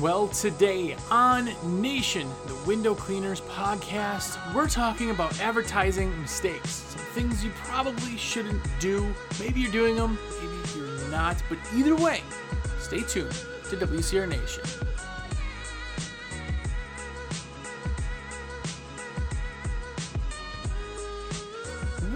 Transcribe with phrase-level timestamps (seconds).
[0.00, 1.48] Well, today on
[1.80, 6.70] Nation, the Window Cleaners podcast, we're talking about advertising mistakes.
[6.70, 9.14] Some things you probably shouldn't do.
[9.40, 12.22] Maybe you're doing them, maybe you're not, but either way,
[12.78, 13.32] stay tuned
[13.70, 14.64] to WCR Nation.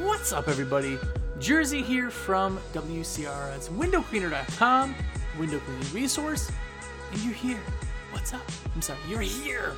[0.05, 0.99] What's up, everybody?
[1.39, 3.53] Jersey here from WCR.
[3.53, 4.95] That's windowcleaner.com,
[5.39, 6.51] window cleaning resource,
[7.13, 7.61] and you're here.
[8.13, 8.43] What's up?
[8.75, 9.75] I'm sorry, you're here.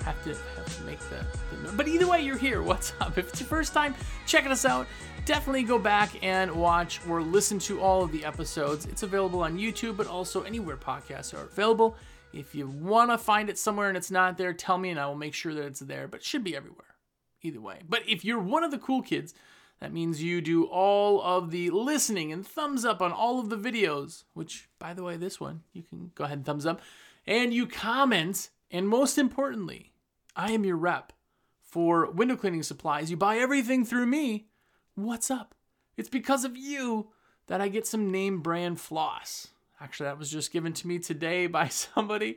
[0.00, 1.24] I Have to have to make the,
[1.62, 2.62] the but either way, you're here.
[2.62, 3.16] What's up?
[3.18, 3.94] If it's your first time
[4.26, 4.86] checking us out,
[5.24, 8.86] definitely go back and watch or listen to all of the episodes.
[8.86, 11.96] It's available on YouTube, but also anywhere podcasts are available.
[12.32, 15.06] If you want to find it somewhere and it's not there, tell me and I
[15.06, 16.08] will make sure that it's there.
[16.08, 16.96] But it should be everywhere
[17.42, 17.82] either way.
[17.88, 19.34] But if you're one of the cool kids,
[19.82, 23.56] that means you do all of the listening and thumbs up on all of the
[23.56, 26.80] videos, which, by the way, this one, you can go ahead and thumbs up.
[27.26, 29.90] And you comment, and most importantly,
[30.36, 31.12] I am your rep
[31.60, 33.10] for window cleaning supplies.
[33.10, 34.46] You buy everything through me.
[34.94, 35.52] What's up?
[35.96, 37.08] It's because of you
[37.48, 39.48] that I get some name brand floss.
[39.80, 42.36] Actually, that was just given to me today by somebody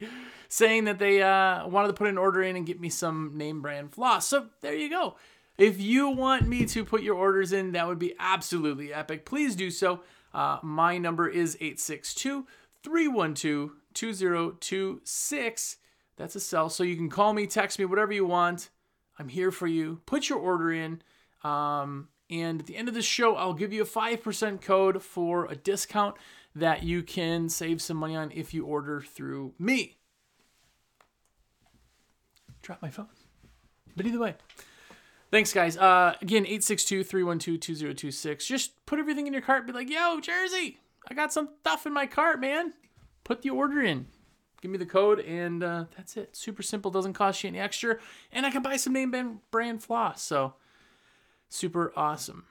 [0.50, 3.62] saying that they uh, wanted to put an order in and get me some name
[3.62, 4.28] brand floss.
[4.28, 5.16] So there you go.
[5.58, 9.26] If you want me to put your orders in, that would be absolutely epic.
[9.26, 10.02] Please do so.
[10.34, 12.46] Uh, my number is 862
[12.84, 15.78] 312 2026.
[16.18, 16.70] That's a cell.
[16.70, 18.70] So you can call me, text me, whatever you want.
[19.18, 20.02] I'm here for you.
[20.06, 21.02] Put your order in.
[21.44, 25.46] Um, and at the end of the show, I'll give you a 5% code for
[25.46, 26.16] a discount
[26.56, 29.98] that you can save some money on if you order through me.
[32.62, 33.08] Drop my phone.
[33.96, 34.36] But either way,
[35.32, 35.78] thanks, guys.
[35.78, 38.46] Uh, again, 862 312 2026.
[38.46, 39.68] Just put everything in your cart.
[39.68, 42.74] Be like, yo, Jersey, I got some stuff in my cart, man.
[43.24, 44.08] Put the order in.
[44.62, 46.36] Give me the code, and uh, that's it.
[46.36, 46.90] Super simple.
[46.90, 47.98] Doesn't cost you any extra.
[48.32, 50.24] And I can buy some name brand floss.
[50.24, 50.54] So,
[51.50, 52.46] super awesome.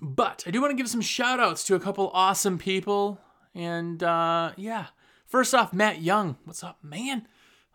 [0.00, 3.20] But I do want to give some shout outs to a couple awesome people.
[3.54, 4.86] And uh, yeah,
[5.26, 6.36] first off, Matt Young.
[6.44, 7.26] What's up, man?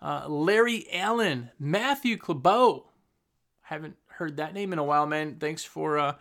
[0.02, 2.86] Uh, Larry Allen, Matthew Clabeau.
[3.64, 5.38] Haven't heard that name in a while, man.
[5.40, 6.16] Thanks for uh,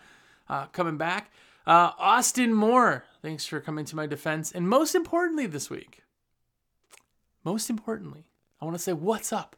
[0.48, 1.30] uh, coming back.
[1.66, 4.50] Uh, Austin Moore, thanks for coming to my defense.
[4.50, 6.02] And most importantly, this week,
[7.44, 8.24] most importantly,
[8.60, 9.56] I want to say what's up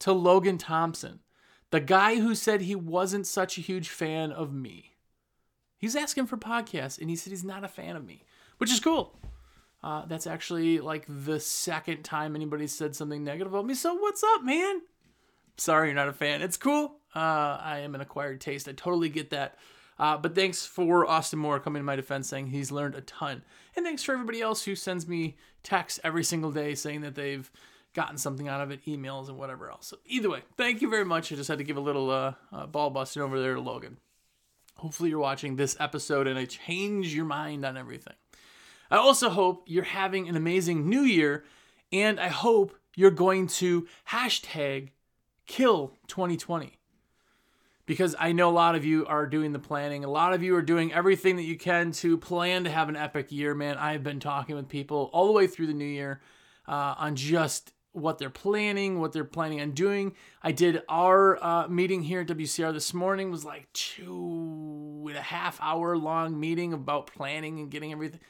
[0.00, 1.20] to Logan Thompson,
[1.70, 4.96] the guy who said he wasn't such a huge fan of me.
[5.78, 8.24] He's asking for podcasts, and he said he's not a fan of me,
[8.58, 9.16] which is cool.
[9.82, 13.74] Uh, that's actually like the second time anybody said something negative about me.
[13.74, 14.82] So what's up, man?
[15.56, 16.42] Sorry, you're not a fan.
[16.42, 16.99] It's cool.
[17.14, 18.68] Uh, I am an acquired taste.
[18.68, 19.56] I totally get that.
[19.98, 23.42] Uh, but thanks for Austin Moore coming to my defense saying he's learned a ton.
[23.76, 27.50] And thanks for everybody else who sends me texts every single day saying that they've
[27.92, 29.88] gotten something out of it, emails and whatever else.
[29.88, 31.30] So either way, thank you very much.
[31.30, 33.98] I just had to give a little uh, uh, ball busting over there to Logan.
[34.76, 38.14] Hopefully, you're watching this episode and I change your mind on everything.
[38.90, 41.44] I also hope you're having an amazing new year,
[41.92, 44.90] and I hope you're going to hashtag
[45.46, 46.79] kill 2020
[47.90, 50.04] because I know a lot of you are doing the planning.
[50.04, 52.94] A lot of you are doing everything that you can to plan to have an
[52.94, 53.78] epic year, man.
[53.78, 56.20] I've been talking with people all the way through the new year
[56.68, 60.14] uh, on just what they're planning, what they're planning on doing.
[60.40, 65.22] I did our uh, meeting here at WCR this morning was like two and a
[65.22, 68.20] half hour long meeting about planning and getting everything.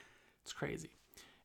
[0.42, 0.88] It's crazy.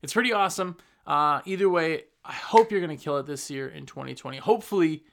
[0.00, 0.78] It's pretty awesome.
[1.06, 4.38] Uh, either way, I hope you're to kill it this year in 2020.
[4.38, 5.04] Hopefully,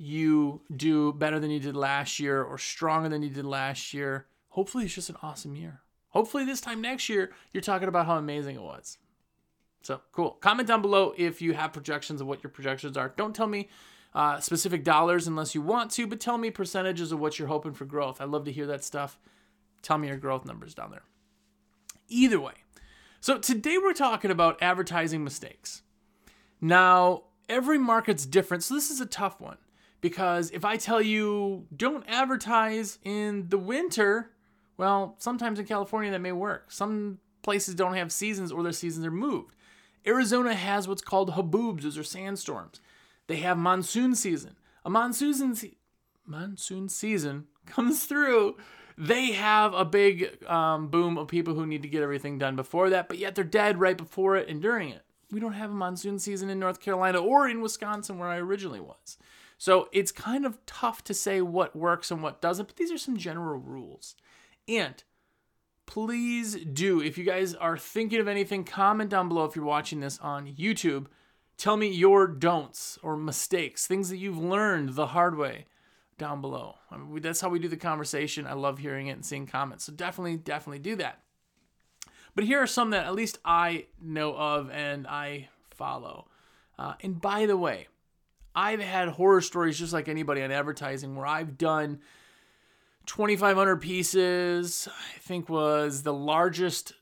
[0.00, 4.26] you do better than you did last year or stronger than you did last year.
[4.48, 5.82] Hopefully, it's just an awesome year.
[6.08, 8.96] Hopefully, this time next year, you're talking about how amazing it was.
[9.82, 10.30] So cool.
[10.40, 13.12] Comment down below if you have projections of what your projections are.
[13.14, 13.68] Don't tell me
[14.14, 17.74] uh, specific dollars unless you want to, but tell me percentages of what you're hoping
[17.74, 18.22] for growth.
[18.22, 19.18] I love to hear that stuff.
[19.82, 21.04] Tell me your growth numbers down there.
[22.08, 22.54] Either way.
[23.20, 25.82] So today we're talking about advertising mistakes.
[26.58, 29.58] Now, every market's different, so this is a tough one
[30.00, 34.30] because if I tell you don't advertise in the winter,
[34.76, 36.72] well, sometimes in California that may work.
[36.72, 39.54] Some places don't have seasons or their seasons are moved.
[40.06, 42.80] Arizona has what's called haboobs, those are sandstorms.
[43.26, 44.56] They have monsoon season.
[44.84, 45.76] A monsoon se-
[46.26, 48.56] monsoon season comes through.
[48.96, 52.90] They have a big um, boom of people who need to get everything done before
[52.90, 55.02] that, but yet they're dead right before it and during it.
[55.30, 58.80] We don't have a monsoon season in North Carolina or in Wisconsin where I originally
[58.80, 59.16] was.
[59.60, 62.96] So it's kind of tough to say what works and what doesn't, but these are
[62.96, 64.16] some general rules.
[64.66, 65.04] And
[65.84, 70.00] please do, if you guys are thinking of anything, comment down below if you're watching
[70.00, 71.08] this on YouTube.
[71.58, 75.66] Tell me your don'ts or mistakes, things that you've learned the hard way
[76.16, 76.76] down below.
[76.90, 78.46] I mean, that's how we do the conversation.
[78.46, 79.84] I love hearing it and seeing comments.
[79.84, 81.20] So definitely, definitely do that.
[82.34, 86.28] But here are some that at least I know of and I follow.
[86.78, 87.88] Uh, and by the way,
[88.54, 92.00] I've had horror stories just like anybody on advertising where I've done
[93.06, 94.88] 2,500 pieces.
[94.88, 96.92] I think was the largest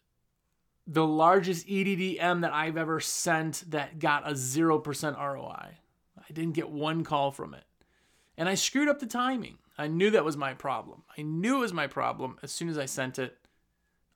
[0.90, 5.76] the largest EDDM that I've ever sent that got a 0% ROI.
[6.16, 7.64] I didn't get one call from it.
[8.38, 9.58] And I screwed up the timing.
[9.76, 11.02] I knew that was my problem.
[11.16, 13.36] I knew it was my problem as soon as I sent it.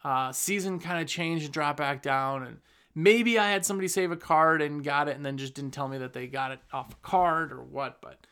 [0.03, 2.43] Uh, season kind of changed and dropped back down.
[2.43, 2.61] And
[2.95, 5.89] maybe I had somebody save a card and got it and then just didn't tell
[5.89, 8.01] me that they got it off a card or what.
[8.01, 8.27] But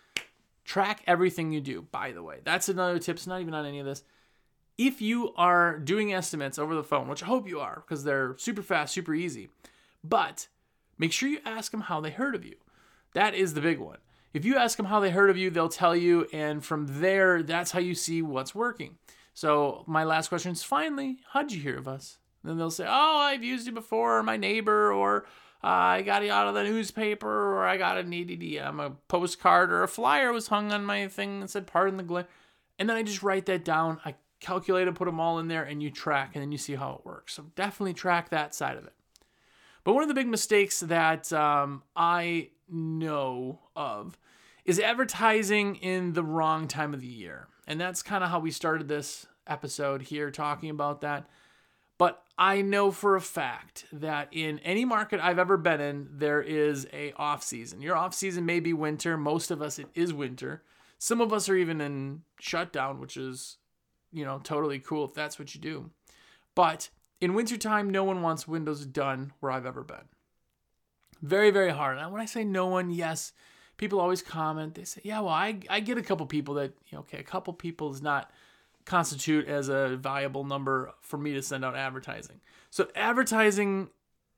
[0.64, 2.40] track everything you do, by the way.
[2.44, 3.16] That's another tip.
[3.16, 4.02] It's not even on any of this
[4.80, 8.34] if you are doing estimates over the phone, which I hope you are because they're
[8.38, 9.50] super fast, super easy,
[10.02, 10.48] but
[10.96, 12.56] make sure you ask them how they heard of you.
[13.12, 13.98] That is the big one.
[14.32, 17.42] If you ask them how they heard of you, they'll tell you, and from there,
[17.42, 18.96] that's how you see what's working.
[19.34, 22.16] So, my last question is finally, how'd you hear of us?
[22.42, 25.26] Then they'll say, Oh, I've used it before, my neighbor, or
[25.62, 29.70] uh, I got it out of the newspaper, or I got an EDDM, a postcard,
[29.70, 32.26] or a flyer was hung on my thing that said, Pardon the glare.
[32.78, 34.00] And then I just write that down.
[34.04, 36.74] I calculate and put them all in there and you track and then you see
[36.74, 37.34] how it works.
[37.34, 38.94] So definitely track that side of it.
[39.84, 44.18] But one of the big mistakes that um, I know of
[44.64, 47.48] is advertising in the wrong time of the year.
[47.66, 51.28] And that's kind of how we started this episode here talking about that.
[52.00, 56.40] But I know for a fact that in any market I've ever been in, there
[56.40, 57.82] is a off season.
[57.82, 59.18] Your off season may be winter.
[59.18, 60.62] Most of us it is winter.
[60.98, 63.58] Some of us are even in shutdown, which is
[64.12, 65.90] you know, totally cool if that's what you do.
[66.54, 66.88] But
[67.20, 70.08] in wintertime, no one wants windows done where I've ever been.
[71.20, 71.98] Very, very hard.
[71.98, 73.32] And when I say no one, yes,
[73.76, 74.74] people always comment.
[74.74, 77.22] They say, yeah, well, I, I get a couple people that, you know, okay, a
[77.22, 78.30] couple people is not
[78.84, 82.40] constitute as a valuable number for me to send out advertising.
[82.70, 83.90] So advertising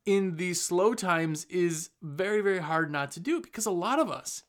[0.04, 4.10] in these slow times is very, very hard not to do because a lot of
[4.10, 4.42] us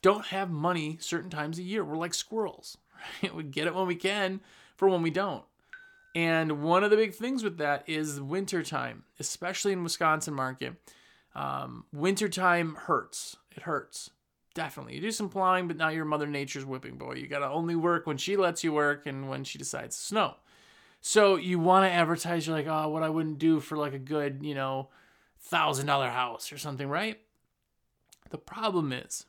[0.00, 1.84] don't have money certain times a year.
[1.84, 2.76] We're like squirrels.
[3.20, 3.34] Right?
[3.34, 4.40] We get it when we can
[4.76, 5.42] for when we don't.
[6.14, 10.74] And one of the big things with that is wintertime, especially in Wisconsin market.
[11.34, 13.36] Um, wintertime hurts.
[13.56, 14.10] It hurts.
[14.54, 14.94] Definitely.
[14.94, 17.14] You do some plowing, but now you're Mother Nature's whipping boy.
[17.14, 20.02] You got to only work when she lets you work and when she decides to
[20.02, 20.34] snow.
[21.00, 23.98] So you want to advertise, you're like, oh, what I wouldn't do for like a
[23.98, 24.88] good, you know,
[25.40, 27.18] thousand dollar house or something, right?
[28.30, 29.26] The problem is,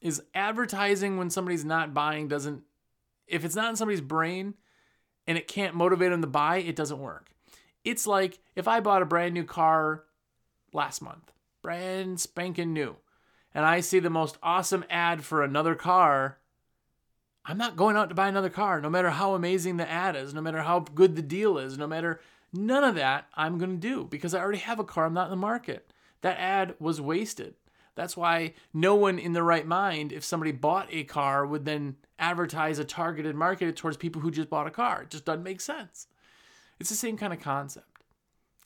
[0.00, 2.62] is advertising when somebody's not buying doesn't
[3.30, 4.54] if it's not in somebody's brain
[5.26, 7.30] and it can't motivate them to buy, it doesn't work.
[7.84, 10.04] It's like if I bought a brand new car
[10.72, 11.32] last month,
[11.62, 12.96] brand spanking new,
[13.54, 16.38] and I see the most awesome ad for another car,
[17.44, 20.34] I'm not going out to buy another car, no matter how amazing the ad is,
[20.34, 22.20] no matter how good the deal is, no matter
[22.52, 25.06] none of that I'm going to do because I already have a car.
[25.06, 25.92] I'm not in the market.
[26.20, 27.54] That ad was wasted.
[27.94, 31.96] That's why no one in the right mind, if somebody bought a car, would then
[32.18, 35.02] advertise a targeted market towards people who just bought a car.
[35.02, 36.06] It just doesn't make sense.
[36.78, 37.86] It's the same kind of concept.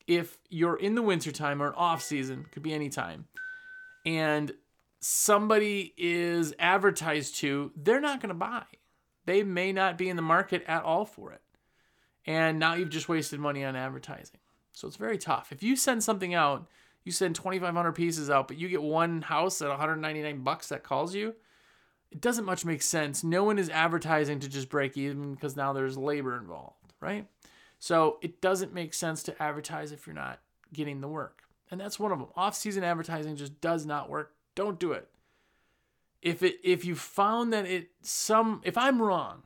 [0.07, 3.27] If you're in the wintertime or off season, could be any time,
[4.05, 4.53] and
[5.05, 8.65] somebody is advertised to, they're not going to buy.
[9.27, 11.43] They may not be in the market at all for it.
[12.25, 14.41] And now you've just wasted money on advertising.
[14.73, 15.53] So it's very tough.
[15.53, 16.67] If you send something out,
[17.05, 21.15] you send 2500 pieces out, but you get one house at 199 bucks that calls
[21.15, 21.35] you,
[22.11, 23.23] it doesn't much make sense.
[23.23, 27.27] No one is advertising to just break even because now there's labor involved, right?
[27.79, 30.41] So it doesn't make sense to advertise if you're not
[30.73, 31.43] getting the work.
[31.71, 32.29] And that's one of them.
[32.37, 34.35] Off-season advertising just does not work.
[34.55, 35.09] Don't do it.
[36.23, 39.43] If it if you found that it some if I'm wrong,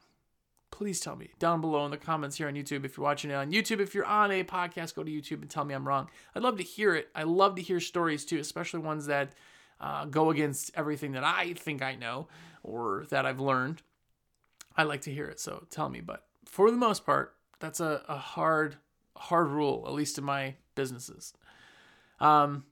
[0.70, 2.84] please tell me down below in the comments here on YouTube.
[2.84, 5.50] If you're watching it on YouTube, if you're on a podcast, go to YouTube and
[5.50, 6.08] tell me I'm wrong.
[6.34, 7.08] I'd love to hear it.
[7.14, 9.32] I love to hear stories too, especially ones that
[9.80, 12.28] uh, go against everything that I think I know
[12.62, 13.82] or that I've learned.
[14.76, 16.00] I like to hear it, so tell me.
[16.00, 18.76] But for the most part, that's a, a hard,
[19.16, 21.32] hard rule, at least in my businesses.
[22.20, 22.64] Um,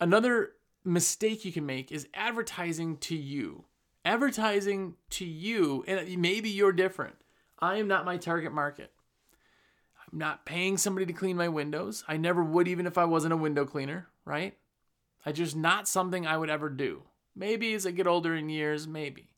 [0.00, 0.52] another
[0.84, 3.64] mistake you can make is advertising to you.
[4.04, 7.16] Advertising to you, and maybe you're different.
[7.58, 8.92] I am not my target market.
[10.00, 12.04] I'm not paying somebody to clean my windows.
[12.08, 14.56] I never would, even if I wasn't a window cleaner, right?
[15.26, 17.02] I just not something I would ever do.
[17.36, 19.28] Maybe as I get older in years, maybe.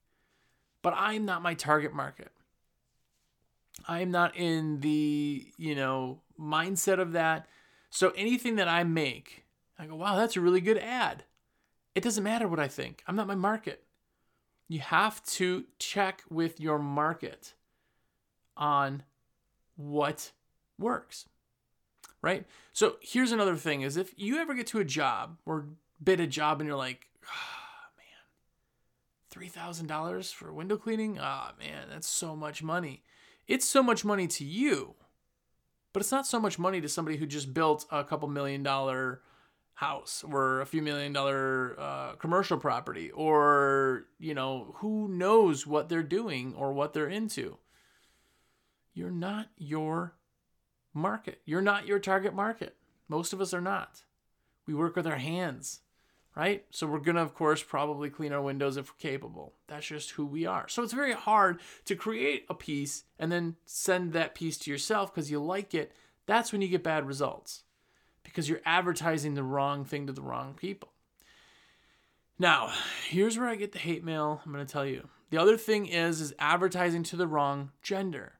[0.83, 2.31] But I'm not my target market.
[3.89, 7.47] I'm not in the, you know, mindset of that.
[7.91, 9.45] So anything that I make,
[9.79, 11.25] I go, wow, that's a really good ad.
[11.95, 13.03] It doesn't matter what I think.
[13.07, 13.85] I'm not my market.
[14.69, 17.55] You have to check with your market
[18.57, 19.03] on
[19.77, 20.33] what
[20.79, 21.27] works.
[22.23, 22.47] Right?
[22.73, 25.67] So here's another thing is if you ever get to a job or
[26.03, 27.89] bid a job and you're like, oh,
[29.41, 31.19] man, $3,000 for window cleaning?
[31.21, 33.03] Ah, oh, man, that's so much money.
[33.49, 34.95] It's so much money to you,
[35.93, 39.23] but it's not so much money to somebody who just built a couple million dollar
[39.81, 45.89] house or a few million dollar uh, commercial property or you know who knows what
[45.89, 47.57] they're doing or what they're into.
[48.93, 50.17] You're not your
[50.93, 51.41] market.
[51.47, 52.77] You're not your target market.
[53.09, 54.05] Most of us are not.
[54.67, 55.81] We work with our hands
[56.37, 56.65] right?
[56.71, 59.55] So we're gonna of course probably clean our windows if we're capable.
[59.67, 60.69] That's just who we are.
[60.69, 65.13] So it's very hard to create a piece and then send that piece to yourself
[65.13, 65.93] because you like it.
[66.27, 67.65] That's when you get bad results
[68.23, 70.93] because you're advertising the wrong thing to the wrong people.
[72.39, 72.73] Now,
[73.09, 74.41] here's where I get the hate mail.
[74.45, 75.09] I'm going to tell you.
[75.31, 78.33] The other thing is is advertising to the wrong gender.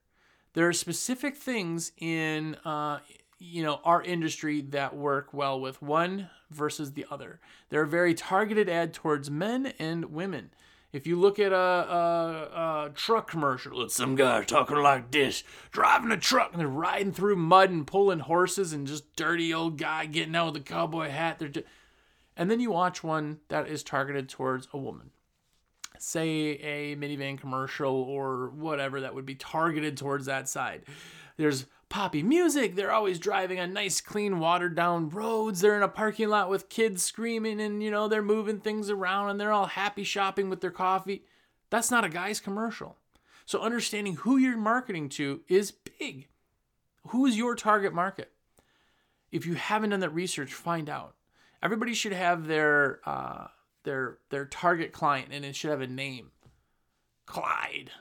[0.55, 2.99] There are specific things in uh,
[3.39, 7.41] you know our industry that work well with one versus the other.
[7.69, 10.51] They're very targeted ad towards men and women.
[10.93, 15.45] If you look at a, a, a, truck commercial, it's some guy talking like this,
[15.71, 19.79] driving a truck, and they're riding through mud and pulling horses, and just dirty old
[19.79, 21.39] guy getting out with a cowboy hat.
[21.39, 21.67] They're just...
[22.37, 25.11] and then you watch one that is targeted towards a woman,
[25.99, 26.27] say
[26.59, 30.83] a minivan commercial or whatever that would be targeted towards that side.
[31.41, 32.75] There's poppy music.
[32.75, 35.61] They're always driving on nice, clean, watered down roads.
[35.63, 39.31] They're in a parking lot with kids screaming and, you know, they're moving things around
[39.31, 41.25] and they're all happy shopping with their coffee.
[41.71, 42.99] That's not a guy's commercial.
[43.47, 46.29] So understanding who you're marketing to is big.
[47.09, 48.31] Who is your target market?
[49.33, 51.15] If you haven't done that research, find out.
[51.63, 53.47] Everybody should have their uh,
[53.85, 56.33] their their target client and it should have a name.
[57.25, 57.93] Clyde.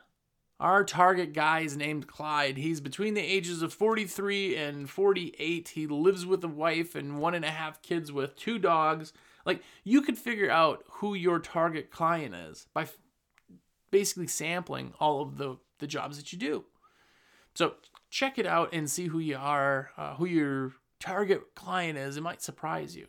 [0.60, 2.58] Our target guy is named Clyde.
[2.58, 5.70] He's between the ages of 43 and 48.
[5.70, 9.14] He lives with a wife and one and a half kids with two dogs.
[9.46, 12.98] Like, you could figure out who your target client is by f-
[13.90, 16.66] basically sampling all of the, the jobs that you do.
[17.56, 17.76] So,
[18.10, 22.18] check it out and see who you are, uh, who your target client is.
[22.18, 23.08] It might surprise you.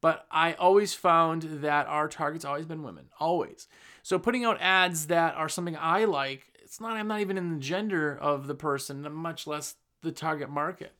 [0.00, 3.66] But I always found that our target's always been women, always.
[4.04, 7.50] So, putting out ads that are something I like it's not I'm not even in
[7.50, 10.92] the gender of the person, much less the target market.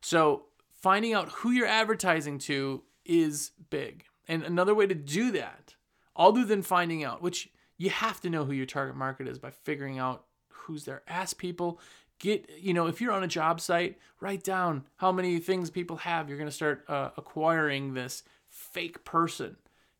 [0.00, 4.02] So finding out who you're advertising to is big.
[4.26, 5.76] And another way to do that,
[6.16, 9.52] other than finding out, which you have to know who your target market is by
[9.52, 11.02] figuring out who's there.
[11.06, 11.78] Ask people,
[12.18, 15.98] get, you know, if you're on a job site, write down how many things people
[15.98, 16.28] have.
[16.28, 19.54] You're going to start uh, acquiring this fake person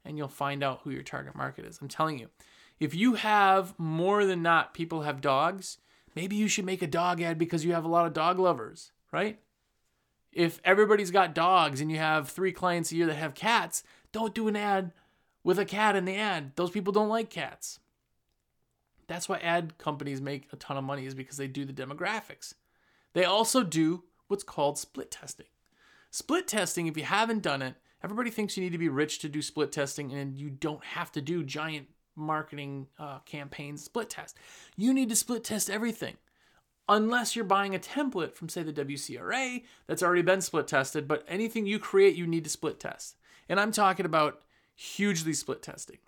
[0.04, 1.78] and you'll find out who your target market is.
[1.80, 2.28] I'm telling you,
[2.78, 5.78] if you have more than not people have dogs,
[6.14, 8.92] maybe you should make a dog ad because you have a lot of dog lovers,
[9.12, 9.38] right?
[10.32, 14.34] If everybody's got dogs and you have three clients a year that have cats, don't
[14.34, 14.92] do an ad
[15.42, 16.52] with a cat in the ad.
[16.56, 17.78] Those people don't like cats.
[19.06, 22.54] That's why ad companies make a ton of money is because they do the demographics.
[23.14, 25.46] They also do what's called split testing.
[26.10, 29.28] Split testing, if you haven't done it, everybody thinks you need to be rich to
[29.28, 34.36] do split testing and you don't have to do giant marketing uh, campaigns split test.
[34.76, 36.16] You need to split test everything
[36.88, 41.08] unless you're buying a template from, say, the WCRA that's already been split tested.
[41.08, 43.16] But anything you create, you need to split test.
[43.48, 44.42] And I'm talking about
[44.74, 45.98] hugely split testing.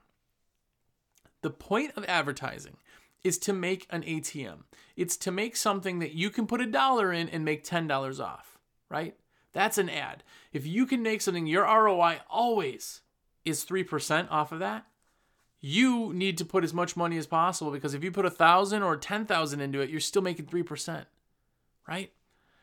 [1.42, 2.76] The point of advertising
[3.24, 4.64] is to make an ATM.
[4.96, 8.58] It's to make something that you can put a dollar in and make $10 off,
[8.88, 9.16] right?
[9.52, 10.22] That's an ad.
[10.52, 13.02] If you can make something your ROI always
[13.44, 14.86] is 3% off of that,
[15.60, 18.82] you need to put as much money as possible because if you put a thousand
[18.82, 21.06] or ten thousand into it, you're still making three percent,
[21.86, 22.12] right?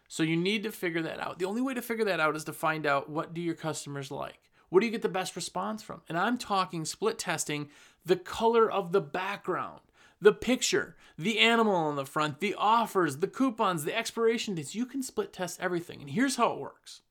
[0.07, 1.39] So you need to figure that out.
[1.39, 4.11] The only way to figure that out is to find out what do your customers
[4.11, 4.39] like.
[4.69, 6.01] What do you get the best response from?
[6.07, 7.69] And I'm talking split testing
[8.05, 9.81] the color of the background,
[10.21, 14.75] the picture, the animal on the front, the offers, the coupons, the expiration dates.
[14.75, 16.01] You can split test everything.
[16.01, 17.01] And here's how it works.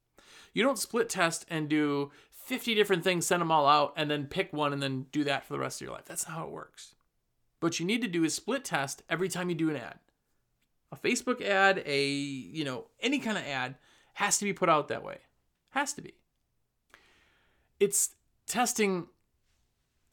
[0.52, 2.12] You don't split test and do
[2.44, 5.44] 50 different things, send them all out, and then pick one and then do that
[5.46, 6.04] for the rest of your life.
[6.04, 6.94] That's not how it works.
[7.60, 9.98] What you need to do is split test every time you do an ad.
[10.92, 13.76] A Facebook ad, a, you know, any kind of ad
[14.14, 15.18] has to be put out that way.
[15.70, 16.12] Has to be.
[17.80, 18.10] It's
[18.46, 19.06] testing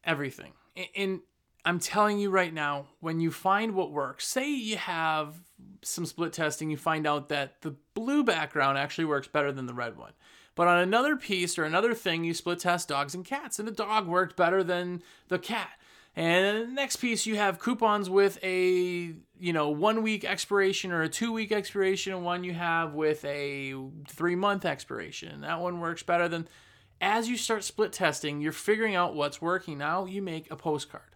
[0.04, 0.54] everything.
[0.96, 1.20] And
[1.66, 5.36] I'm telling you right now, when you find what works, say you have
[5.84, 9.74] some split testing, you find out that the blue background actually works better than the
[9.74, 10.14] red one.
[10.56, 13.72] But on another piece or another thing, you split test dogs and cats, and the
[13.72, 15.70] dog worked better than the cat.
[16.16, 21.04] And the next piece, you have coupons with a you know one week expiration or
[21.04, 23.74] a two week expiration, and one you have with a
[24.10, 25.42] three month expiration.
[25.42, 26.48] That one works better than.
[27.04, 29.80] As you start split testing, you're figuring out what's working.
[29.80, 31.16] Now you make a postcard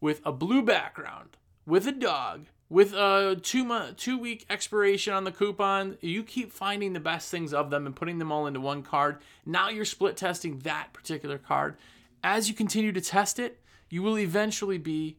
[0.00, 5.22] with a blue background, with a dog, with a two month, two week expiration on
[5.22, 5.96] the coupon.
[6.00, 9.18] You keep finding the best things of them and putting them all into one card.
[9.46, 11.76] Now you're split testing that particular card.
[12.24, 15.18] As you continue to test it, you will eventually be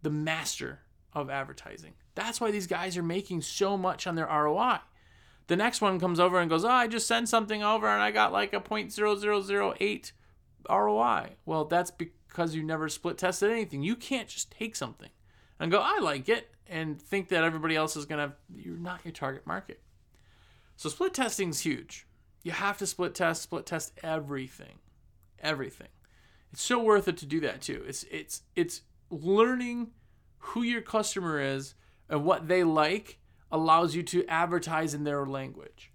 [0.00, 0.80] the master
[1.12, 1.92] of advertising.
[2.14, 4.78] That's why these guys are making so much on their ROI.
[5.48, 8.12] The next one comes over and goes, Oh, I just sent something over and I
[8.12, 10.12] got like a 0.0008
[10.70, 11.28] ROI.
[11.44, 13.82] Well, that's because you never split tested anything.
[13.82, 15.10] You can't just take something
[15.60, 19.00] and go, I like it, and think that everybody else is going to, you're not
[19.04, 19.80] your target market.
[20.76, 22.06] So split testing is huge.
[22.42, 24.78] You have to split test, split test everything.
[25.40, 25.88] Everything.
[26.52, 27.84] It's so worth it to do that too.
[27.86, 29.90] It's it's it's learning
[30.38, 31.74] who your customer is
[32.08, 33.18] and what they like
[33.50, 35.90] allows you to advertise in their language.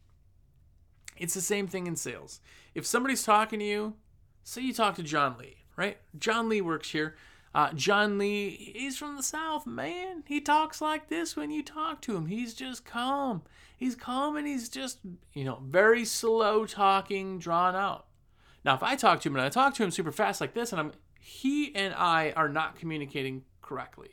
[1.18, 2.42] It's the same thing in sales.
[2.76, 3.96] If somebody's talking to you,
[4.44, 5.98] say you talk to John Lee, right?
[6.18, 7.16] John Lee works here.
[7.54, 10.24] Uh, John Lee, he's from the South, man.
[10.28, 12.28] He talks like this when you talk to him.
[12.28, 13.42] He's just calm.
[13.76, 15.00] He's calm and he's just,
[15.34, 18.06] you know, very slow talking, drawn out.
[18.64, 20.72] Now, if I talk to him and I talk to him super fast like this,
[20.72, 24.10] and I'm he and I are not communicating correctly.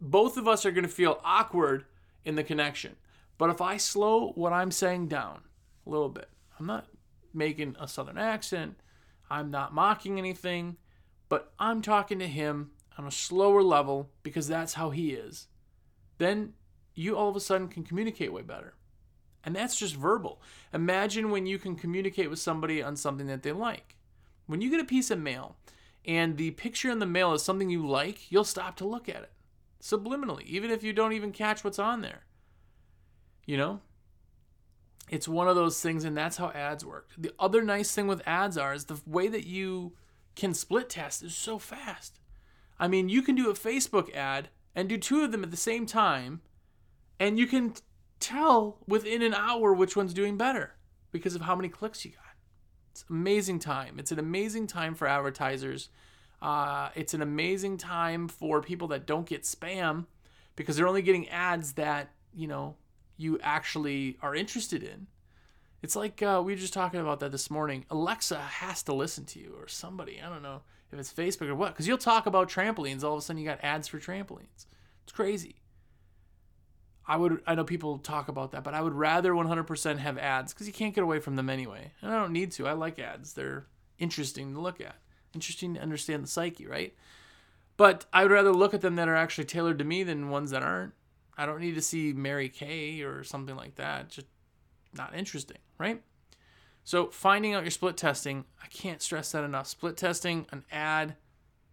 [0.00, 1.84] Both of us are going to feel awkward
[2.24, 2.96] in the connection.
[3.38, 5.40] But if I slow what I'm saying down
[5.86, 6.28] a little bit,
[6.58, 6.86] I'm not
[7.32, 8.76] making a southern accent,
[9.30, 10.76] I'm not mocking anything,
[11.28, 15.48] but I'm talking to him on a slower level because that's how he is.
[16.18, 16.54] Then
[16.94, 18.74] you all of a sudden can communicate way better.
[19.42, 20.40] And that's just verbal.
[20.72, 23.96] Imagine when you can communicate with somebody on something that they like.
[24.46, 25.56] When you get a piece of mail
[26.06, 29.22] and the picture in the mail is something you like, you'll stop to look at
[29.22, 29.32] it
[29.82, 32.24] subliminally, even if you don't even catch what's on there.
[33.44, 33.80] You know?
[35.10, 37.10] It's one of those things, and that's how ads work.
[37.18, 39.92] The other nice thing with ads are is the way that you
[40.34, 42.18] can split test is so fast.
[42.78, 45.56] I mean, you can do a Facebook ad and do two of them at the
[45.56, 46.40] same time,
[47.20, 47.74] and you can
[48.18, 50.74] tell within an hour which one's doing better
[51.12, 52.20] because of how many clicks you got.
[52.90, 53.98] It's amazing time.
[53.98, 55.88] It's an amazing time for advertisers.
[56.40, 60.06] Uh, it's an amazing time for people that don't get spam
[60.56, 62.76] because they're only getting ads that you know
[63.16, 65.06] you actually are interested in.
[65.84, 67.84] It's like uh, we were just talking about that this morning.
[67.90, 70.18] Alexa has to listen to you or somebody.
[70.18, 73.04] I don't know if it's Facebook or what, because you'll talk about trampolines.
[73.04, 74.64] All of a sudden, you got ads for trampolines.
[75.02, 75.56] It's crazy.
[77.06, 80.54] I would I know people talk about that, but I would rather 100% have ads
[80.54, 81.92] because you can't get away from them anyway.
[82.00, 82.66] And I don't need to.
[82.66, 83.34] I like ads.
[83.34, 83.66] They're
[83.98, 84.96] interesting to look at.
[85.34, 86.94] Interesting to understand the psyche, right?
[87.76, 90.50] But I would rather look at them that are actually tailored to me than ones
[90.52, 90.94] that aren't.
[91.36, 94.08] I don't need to see Mary Kay or something like that.
[94.08, 94.28] Just
[94.94, 96.02] not interesting, right?
[96.84, 99.66] So finding out your split testing, I can't stress that enough.
[99.66, 101.16] Split testing an ad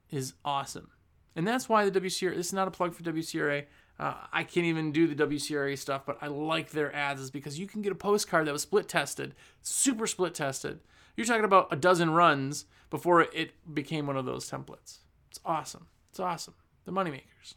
[0.09, 0.89] is awesome.
[1.35, 3.65] And that's why the WCRA, this is not a plug for WCRA.
[3.99, 7.59] Uh, I can't even do the WCRA stuff, but I like their ads is because
[7.59, 10.79] you can get a postcard that was split tested, super split tested.
[11.15, 14.99] You're talking about a dozen runs before it became one of those templates.
[15.29, 15.87] It's awesome.
[16.09, 16.55] It's awesome.
[16.85, 17.55] The moneymakers.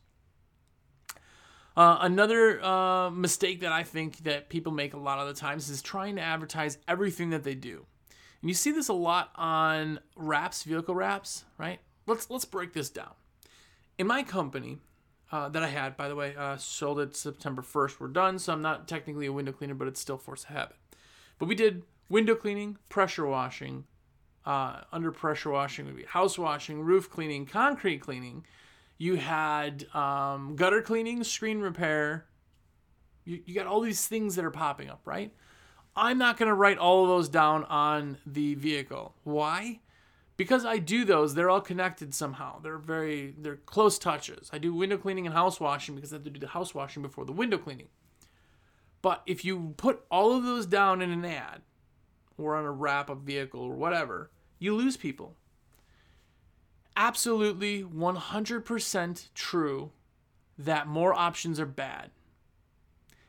[1.76, 5.68] Uh, another uh, mistake that I think that people make a lot of the times
[5.70, 7.84] is trying to advertise everything that they do.
[8.40, 11.80] And you see this a lot on wraps, vehicle wraps, right?
[12.06, 13.12] Let's let's break this down.
[13.98, 14.78] In my company,
[15.32, 17.98] uh, that I had, by the way, uh, sold it September 1st.
[17.98, 20.76] We're done, so I'm not technically a window cleaner, but it's still force of habit.
[21.38, 23.84] But we did window cleaning, pressure washing,
[24.46, 28.44] uh, under pressure washing would be house washing, roof cleaning, concrete cleaning.
[28.98, 32.26] You had um, gutter cleaning, screen repair.
[33.24, 35.32] You, you got all these things that are popping up, right?
[35.96, 39.14] I'm not going to write all of those down on the vehicle.
[39.24, 39.80] Why?
[40.36, 42.60] because I do those, they're all connected somehow.
[42.60, 44.50] They're very they're close touches.
[44.52, 47.02] I do window cleaning and house washing because I have to do the house washing
[47.02, 47.88] before the window cleaning.
[49.02, 51.62] But if you put all of those down in an ad
[52.38, 55.36] or on a wrap up vehicle or whatever, you lose people.
[56.96, 59.90] Absolutely 100% true
[60.56, 62.10] that more options are bad.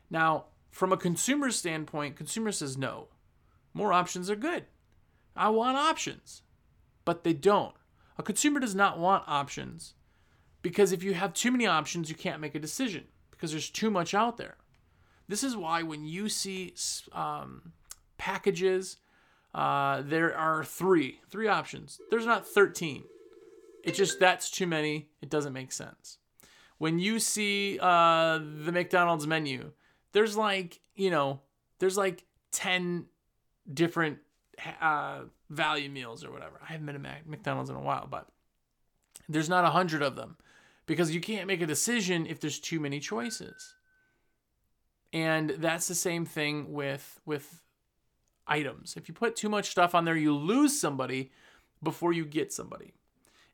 [0.10, 3.08] Now, from a consumer standpoint, consumer says no.
[3.74, 4.66] More options are good.
[5.36, 6.44] I want options
[7.06, 7.76] but they don't.
[8.18, 9.94] A consumer does not want options
[10.62, 13.92] because if you have too many options, you can't make a decision because there's too
[13.92, 14.58] much out there.
[15.28, 16.74] This is why when you see
[17.14, 17.74] um,
[18.18, 18.98] packages
[19.54, 22.02] uh, there are three, three options.
[22.10, 23.06] There's not 13.
[23.86, 25.10] It just, that's too many.
[25.22, 26.18] It doesn't make sense.
[26.78, 29.72] When you see uh, the McDonald's menu,
[30.12, 31.42] there's like, you know,
[31.80, 33.06] there's like 10
[33.72, 34.20] different
[34.82, 36.60] uh, value meals or whatever.
[36.62, 38.28] I haven't been to McDonald's in a while, but
[39.28, 40.38] there's not a hundred of them
[40.86, 43.76] because you can't make a decision if there's too many choices.
[45.14, 47.62] And that's the same thing with with
[48.48, 48.96] items.
[48.98, 51.32] If you put too much stuff on there, you lose somebody
[51.82, 52.94] before you get somebody.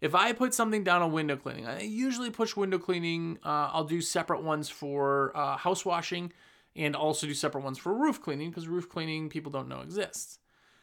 [0.01, 3.37] If I put something down on window cleaning, I usually push window cleaning.
[3.45, 6.33] Uh, I'll do separate ones for uh, house washing
[6.75, 10.39] and also do separate ones for roof cleaning because roof cleaning people don't know exists.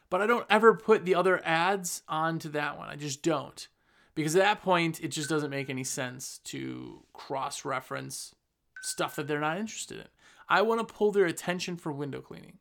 [0.08, 2.88] But I don't ever put the other ads onto that one.
[2.88, 3.66] I just don't.
[4.14, 8.34] Because at that point, it just doesn't make any sense to cross reference
[8.82, 10.08] stuff that they're not interested in.
[10.48, 12.58] I want to pull their attention for window cleaning.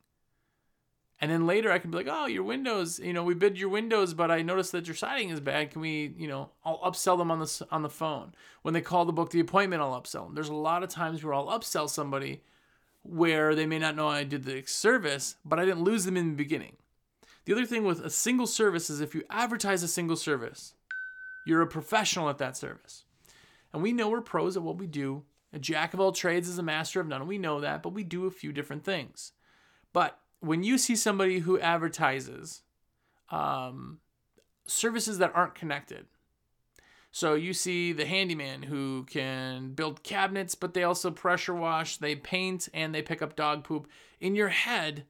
[1.20, 3.70] And then later I can be like, oh, your windows, you know, we bid your
[3.70, 5.72] windows, but I noticed that your siding is bad.
[5.72, 8.36] Can we, you know, I'll upsell them on the on the phone.
[8.62, 10.36] When they call to book the appointment, I'll upsell them.
[10.36, 12.44] There's a lot of times where I'll upsell somebody
[13.02, 16.30] where they may not know I did the service, but I didn't lose them in
[16.30, 16.76] the beginning.
[17.46, 20.74] The other thing with a single service is if you advertise a single service,
[21.46, 23.06] you're a professional at that service.
[23.74, 25.24] And we know we're pros at what we do.
[25.54, 27.26] A jack of all trades is a master of none.
[27.26, 29.32] We know that, but we do a few different things.
[29.94, 32.62] But when you see somebody who advertises
[33.30, 34.00] um,
[34.66, 36.06] services that aren't connected,
[37.12, 42.16] so you see the handyman who can build cabinets, but they also pressure wash, they
[42.16, 43.88] paint, and they pick up dog poop.
[44.20, 45.06] In your head,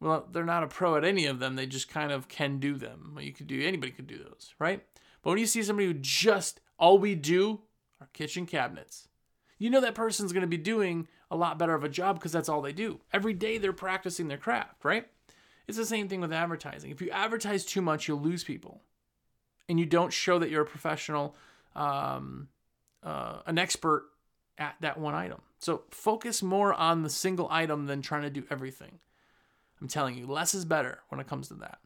[0.00, 1.54] well, they're not a pro at any of them.
[1.54, 3.12] They just kind of can do them.
[3.14, 4.84] Well, you could do anybody could do those, right?
[5.22, 7.60] But when you see somebody who just all we do
[8.00, 9.08] are kitchen cabinets,
[9.58, 12.32] you know that person's going to be doing a lot better of a job because
[12.32, 13.00] that's all they do.
[13.12, 15.08] Every day they're practicing their craft, right?
[15.66, 16.92] It's the same thing with advertising.
[16.92, 18.82] If you advertise too much, you'll lose people.
[19.68, 21.34] And you don't show that you're a professional,
[21.74, 22.48] um,
[23.02, 24.04] uh, an expert
[24.58, 25.40] at that one item.
[25.58, 29.00] So focus more on the single item than trying to do everything.
[29.80, 31.78] I'm telling you, less is better when it comes to that.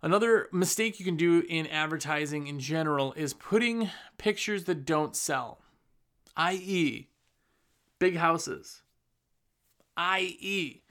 [0.00, 5.60] Another mistake you can do in advertising in general is putting pictures that don't sell,
[6.36, 7.06] i.e.,
[8.02, 8.82] big houses,
[9.96, 10.82] i.e.,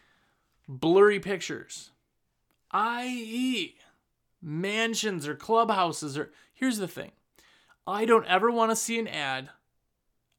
[0.66, 1.92] blurry pictures,
[2.72, 3.76] i.e.,
[4.42, 6.18] mansions or clubhouses.
[6.18, 7.12] Or here's the thing
[7.86, 9.50] I don't ever want to see an ad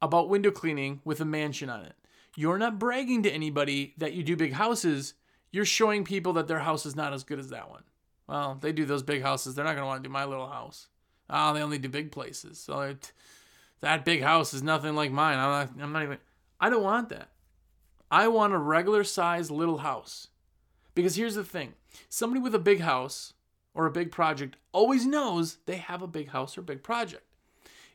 [0.01, 1.93] about window cleaning with a mansion on it.
[2.37, 5.13] You're not bragging to anybody that you do big houses.
[5.51, 7.83] You're showing people that their house is not as good as that one.
[8.27, 9.55] Well, they do those big houses.
[9.55, 10.87] They're not going to want to do my little house.
[11.29, 12.59] Oh, they only do big places.
[12.59, 13.13] So it,
[13.83, 15.39] that big house is nothing like mine.
[15.39, 16.19] I'm not, I'm not even.
[16.63, 17.29] I don't want that.
[18.09, 20.29] I want a regular size little house.
[20.95, 21.75] Because here's the thing
[22.09, 23.35] somebody with a big house
[23.75, 27.25] or a big project always knows they have a big house or big project.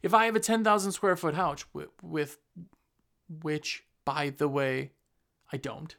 [0.04, 2.38] If I have a 10,000 square foot house with, with
[3.42, 4.92] which, by the way,
[5.52, 5.96] I don't.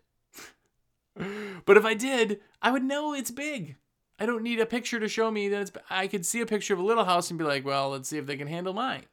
[1.64, 3.76] but if I did, I would know it's big.
[4.18, 5.72] I don't need a picture to show me that it's.
[5.88, 8.18] I could see a picture of a little house and be like, well, let's see
[8.18, 9.04] if they can handle mine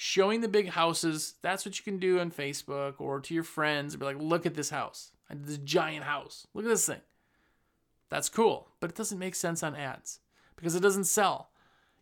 [0.00, 1.34] showing the big houses.
[1.42, 3.96] That's what you can do on Facebook or to your friends.
[3.96, 5.10] Be like, look at this house.
[5.28, 6.46] This giant house.
[6.54, 7.00] Look at this thing.
[8.08, 10.20] That's cool, but it doesn't make sense on ads
[10.54, 11.50] because it doesn't sell.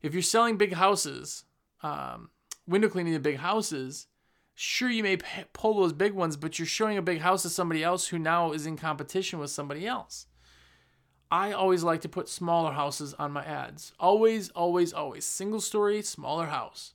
[0.02, 1.44] If you're selling big houses,
[1.82, 2.28] um,
[2.68, 4.08] window cleaning the big houses,
[4.54, 7.48] sure you may p- pull those big ones, but you're showing a big house to
[7.48, 10.26] somebody else who now is in competition with somebody else.
[11.30, 13.94] I always like to put smaller houses on my ads.
[13.98, 15.24] Always, always, always.
[15.24, 16.92] Single story, smaller house.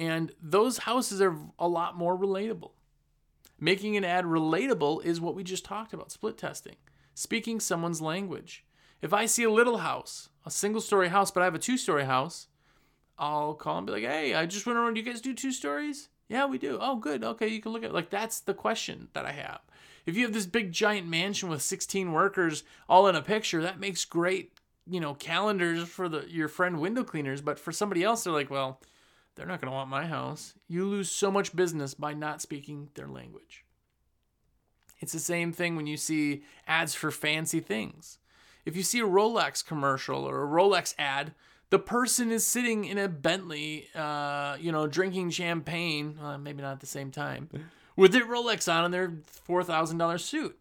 [0.00, 2.70] And those houses are a lot more relatable.
[3.60, 6.76] Making an ad relatable is what we just talked about split testing,
[7.14, 8.64] speaking someone's language.
[9.02, 11.76] If I see a little house, a single story house, but I have a two
[11.76, 12.46] story house,
[13.18, 14.94] I'll call and be like, hey, I just went around.
[14.94, 16.08] Do you guys do two stories?
[16.30, 16.78] Yeah, we do.
[16.80, 17.22] Oh, good.
[17.22, 19.60] Okay, you can look at Like, that's the question that I have.
[20.06, 23.78] If you have this big giant mansion with 16 workers all in a picture, that
[23.78, 24.54] makes great,
[24.88, 27.42] you know, calendars for the your friend window cleaners.
[27.42, 28.80] But for somebody else, they're like, well,
[29.34, 30.54] they're not going to want my house.
[30.68, 33.64] You lose so much business by not speaking their language.
[35.00, 38.18] It's the same thing when you see ads for fancy things.
[38.66, 41.32] If you see a Rolex commercial or a Rolex ad,
[41.70, 46.72] the person is sitting in a Bentley, uh, you know, drinking champagne, uh, maybe not
[46.72, 47.48] at the same time,
[47.96, 50.58] with their Rolex on in their $4,000 suit.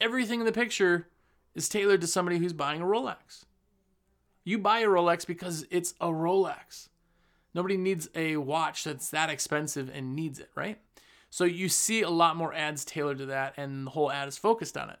[0.00, 1.08] Everything in the picture
[1.54, 3.44] is tailored to somebody who's buying a Rolex.
[4.44, 6.88] You buy a Rolex because it's a Rolex.
[7.54, 10.78] Nobody needs a watch that's that expensive and needs it, right?
[11.30, 14.38] So you see a lot more ads tailored to that, and the whole ad is
[14.38, 14.98] focused on it.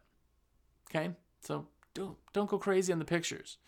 [0.90, 1.10] Okay?
[1.40, 3.58] So don't don't go crazy on the pictures,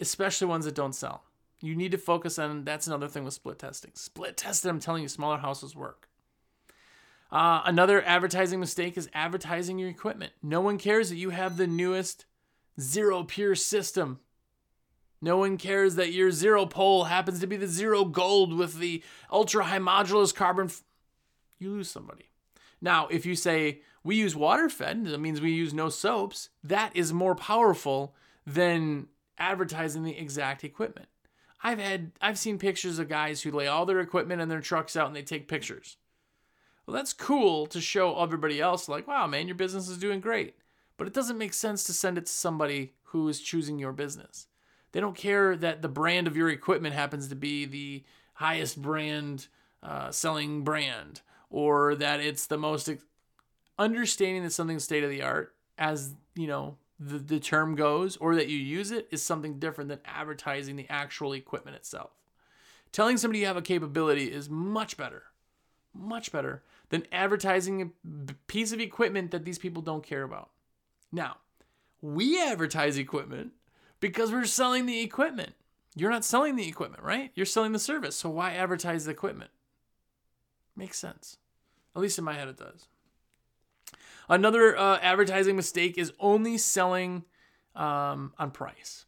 [0.00, 1.24] especially ones that don't sell.
[1.60, 3.92] You need to focus on that's another thing with split testing.
[3.94, 6.08] Split tested, I'm telling you, smaller houses work.
[7.30, 10.32] Uh, another advertising mistake is advertising your equipment.
[10.42, 12.26] No one cares that you have the newest
[12.78, 14.20] Xero Pure system.
[15.24, 19.04] No one cares that your Xero pole happens to be the zero gold with the
[19.30, 20.66] ultra high modulus carbon.
[20.66, 20.82] F-
[21.60, 22.30] you lose somebody.
[22.80, 26.90] Now, if you say we use water fed, that means we use no soaps, that
[26.96, 29.06] is more powerful than
[29.38, 31.06] advertising the exact equipment.
[31.62, 34.96] I've had I've seen pictures of guys who lay all their equipment and their trucks
[34.96, 35.98] out and they take pictures.
[36.84, 40.56] Well, that's cool to show everybody else, like, wow, man, your business is doing great.
[40.96, 44.48] But it doesn't make sense to send it to somebody who is choosing your business.
[44.92, 49.48] They don't care that the brand of your equipment happens to be the highest brand
[49.82, 53.04] uh, selling brand or that it's the most ex-
[53.78, 58.36] understanding that something's state of the art as you know the, the term goes or
[58.36, 62.10] that you use it is something different than advertising the actual equipment itself
[62.92, 65.24] telling somebody you have a capability is much better
[65.94, 70.50] much better than advertising a piece of equipment that these people don't care about.
[71.10, 71.38] Now,
[72.00, 73.52] we advertise equipment
[74.02, 75.54] because we're selling the equipment.
[75.94, 77.30] You're not selling the equipment, right?
[77.36, 78.16] You're selling the service.
[78.16, 79.52] So why advertise the equipment?
[80.76, 81.38] Makes sense.
[81.94, 82.88] At least in my head, it does.
[84.28, 87.24] Another uh, advertising mistake is only selling
[87.76, 89.04] um, on price.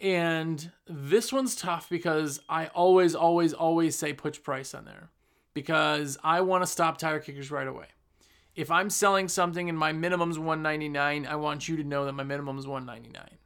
[0.00, 5.10] And this one's tough because I always, always, always say put price on there
[5.52, 7.86] because I want to stop tire kickers right away.
[8.56, 12.22] If I'm selling something and my minimum's 199, I want you to know that my
[12.22, 13.38] minimum is 199.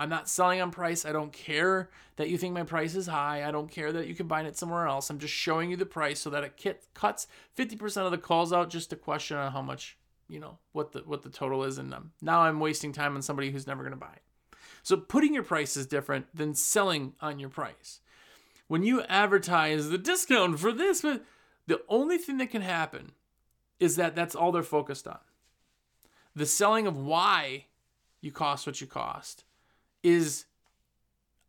[0.00, 1.04] I'm not selling on price.
[1.04, 3.46] I don't care that you think my price is high.
[3.46, 5.10] I don't care that you can buy it somewhere else.
[5.10, 7.26] I'm just showing you the price so that it kit, cuts
[7.58, 11.00] 50% of the calls out just a question on how much, you know, what the
[11.00, 12.12] what the total is in them.
[12.22, 14.56] Now I'm wasting time on somebody who's never going to buy it.
[14.82, 18.00] So putting your price is different than selling on your price
[18.68, 21.24] when you advertise the discount for this, but
[21.66, 23.12] the only thing that can happen
[23.78, 25.18] is that that's all they're focused on.
[26.34, 27.66] The selling of why
[28.22, 29.44] you cost what you cost
[30.02, 30.46] is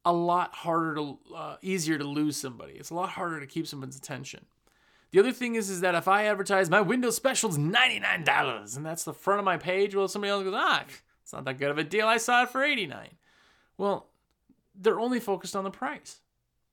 [0.03, 2.73] a lot harder to uh, easier to lose somebody.
[2.73, 4.45] It's a lot harder to keep someone's attention.
[5.11, 8.23] The other thing is, is that if I advertise my window special is ninety nine
[8.23, 10.85] dollars, and that's the front of my page, well, somebody else goes, ah,
[11.21, 12.07] it's not that good of a deal.
[12.07, 13.17] I saw it for eighty nine.
[13.77, 14.07] Well,
[14.73, 16.21] they're only focused on the price.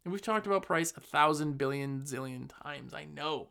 [0.04, 3.48] And we've talked about price a thousand billion zillion times, I know.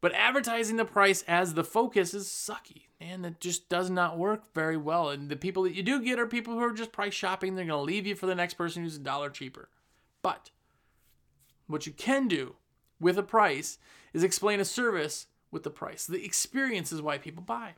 [0.00, 3.22] But advertising the price as the focus is sucky, man.
[3.22, 5.10] That just does not work very well.
[5.10, 7.54] And the people that you do get are people who are just price shopping.
[7.54, 9.68] They're going to leave you for the next person who's a dollar cheaper.
[10.22, 10.50] But
[11.66, 12.56] what you can do
[12.98, 13.78] with a price
[14.12, 16.06] is explain a service with the price.
[16.06, 17.74] The experience is why people buy.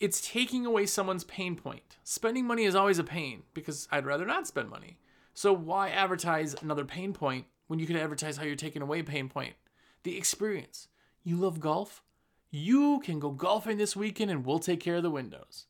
[0.00, 1.96] It's taking away someone's pain point.
[2.04, 4.98] Spending money is always a pain because I'd rather not spend money.
[5.34, 9.28] So why advertise another pain point when you could advertise how you're taking away pain
[9.28, 9.54] point?
[10.02, 10.88] The experience.
[11.24, 12.02] You love golf?
[12.50, 15.66] You can go golfing this weekend and we'll take care of the windows.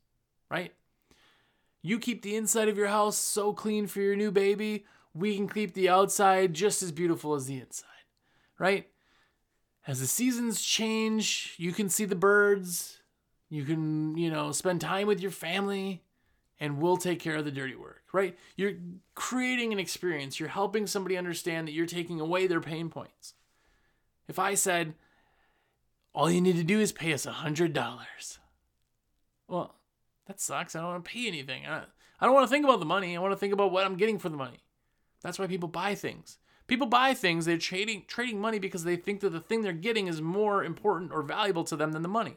[0.51, 0.73] Right?
[1.83, 5.49] You keep the inside of your house so clean for your new baby, we can
[5.49, 7.87] keep the outside just as beautiful as the inside.
[8.59, 8.89] Right?
[9.87, 12.99] As the seasons change, you can see the birds.
[13.49, 16.03] You can, you know, spend time with your family
[16.61, 18.37] and we'll take care of the dirty work, right?
[18.57, 18.75] You're
[19.15, 20.39] creating an experience.
[20.39, 23.35] You're helping somebody understand that you're taking away their pain points.
[24.29, 24.95] If I said,
[26.15, 28.39] all you need to do is pay us a $100,
[29.49, 29.75] well,
[30.27, 30.77] that sucks.
[30.77, 31.67] I don't want to pay anything.
[31.67, 31.85] I
[32.21, 33.17] don't want to think about the money.
[33.17, 34.59] I want to think about what I'm getting for the money.
[35.23, 36.39] That's why people buy things.
[36.67, 40.07] People buy things, they're trading, trading money because they think that the thing they're getting
[40.07, 42.37] is more important or valuable to them than the money.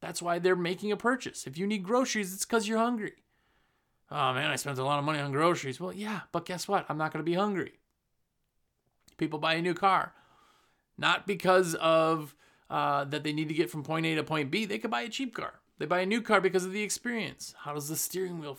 [0.00, 1.46] That's why they're making a purchase.
[1.46, 3.14] If you need groceries, it's because you're hungry
[4.10, 5.80] oh man, I spent a lot of money on groceries.
[5.80, 6.86] Well, yeah, but guess what?
[6.88, 7.72] I'm not going to be hungry.
[9.16, 10.12] People buy a new car,
[10.96, 12.34] not because of
[12.70, 14.64] uh, that they need to get from point A to point B.
[14.64, 15.54] They could buy a cheap car.
[15.78, 17.54] They buy a new car because of the experience.
[17.58, 18.56] How does the steering wheel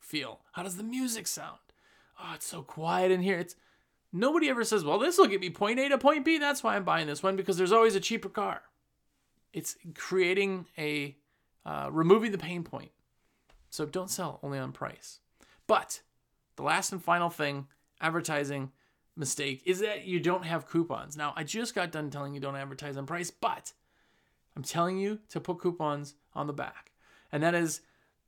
[0.00, 0.40] feel?
[0.52, 1.58] How does the music sound?
[2.20, 3.38] Oh, it's so quiet in here.
[3.38, 3.54] It's
[4.12, 6.76] nobody ever says, "Well, this will get me point A to point B." That's why
[6.76, 8.62] I'm buying this one because there's always a cheaper car.
[9.52, 11.16] It's creating a
[11.64, 12.90] uh, removing the pain point.
[13.70, 15.20] So don't sell only on price.
[15.66, 16.00] But
[16.56, 17.66] the last and final thing,
[18.00, 18.72] advertising
[19.18, 21.16] mistake, is that you don't have coupons.
[21.16, 23.72] Now, I just got done telling you don't advertise on price, but
[24.56, 26.92] I'm telling you to put coupons on the back.
[27.30, 27.80] And that is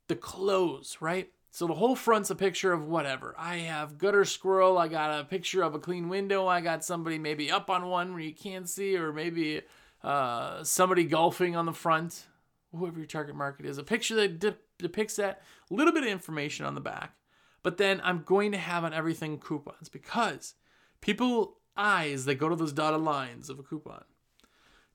[0.09, 1.31] the close, right?
[1.51, 3.35] So the whole front's a picture of whatever.
[3.37, 4.79] I have gutter squirrel.
[4.79, 6.47] I got a picture of a clean window.
[6.47, 9.63] I got somebody maybe up on one where you can't see, or maybe
[10.05, 12.27] uh, somebody golfing on the front,
[12.75, 16.09] whoever your target market is, a picture that de- depicts that, a little bit of
[16.09, 17.17] information on the back.
[17.63, 20.55] But then I'm going to have on everything coupons because
[21.01, 24.05] people eyes that go to those dotted lines of a coupon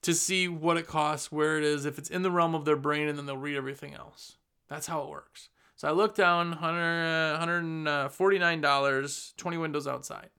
[0.02, 2.76] to see what it costs, where it is, if it's in the realm of their
[2.76, 4.38] brain, and then they'll read everything else.
[4.68, 5.50] That's how it works.
[5.76, 10.30] So I look down, 100, $149, uh, uh, 20 windows outside.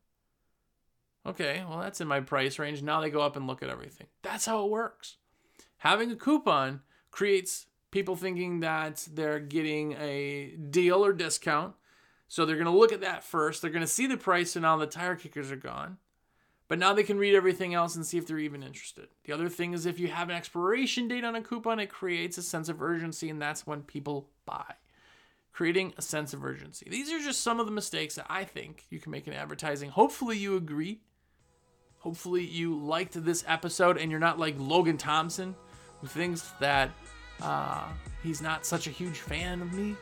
[1.26, 2.82] Okay, well, that's in my price range.
[2.82, 4.06] Now they go up and look at everything.
[4.22, 5.16] That's how it works.
[5.78, 11.74] Having a coupon creates people thinking that they're getting a deal or discount.
[12.28, 13.62] So they're going to look at that first.
[13.62, 15.98] They're going to see the price, and now the tire kickers are gone.
[16.68, 19.08] But now they can read everything else and see if they're even interested.
[19.24, 22.38] The other thing is if you have an expiration date on a coupon, it creates
[22.38, 24.74] a sense of urgency, and that's when people buy.
[25.52, 26.88] Creating a sense of urgency.
[26.90, 29.90] These are just some of the mistakes that I think you can make in advertising.
[29.90, 31.00] Hopefully, you agree.
[31.98, 35.54] Hopefully, you liked this episode and you're not like Logan Thompson,
[36.00, 36.90] who thinks that
[37.40, 37.84] uh,
[38.22, 39.96] he's not such a huge fan of me.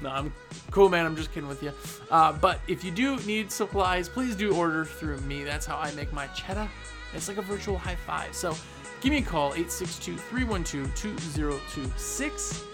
[0.00, 0.32] No, I'm
[0.70, 1.04] cool, man.
[1.04, 1.72] I'm just kidding with you.
[2.10, 5.44] Uh, but if you do need supplies, please do order through me.
[5.44, 6.68] That's how I make my cheddar.
[7.14, 8.34] It's like a virtual high five.
[8.34, 8.54] So
[9.00, 12.64] give me a call, 862 312 2026.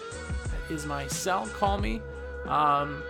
[0.43, 1.47] That is my cell.
[1.47, 2.01] Call me.
[2.45, 3.01] Um,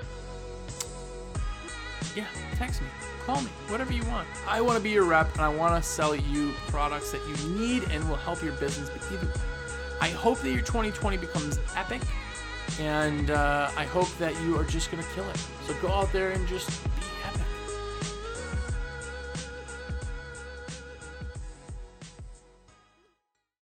[2.15, 2.25] yeah,
[2.55, 2.87] text me.
[3.25, 3.49] Call me.
[3.67, 4.27] Whatever you want.
[4.47, 7.49] I want to be your rep and I want to sell you products that you
[7.49, 9.27] need and will help your business be even.
[9.99, 12.01] I hope that your 2020 becomes epic
[12.79, 15.37] and uh, I hope that you are just going to kill it.
[15.65, 16.89] So go out there and just be